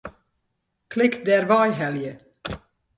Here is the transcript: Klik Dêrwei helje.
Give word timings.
Klik 0.91 1.13
Dêrwei 1.25 1.69
helje. 1.79 2.13